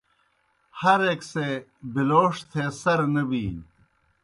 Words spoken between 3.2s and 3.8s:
بِینیْ۔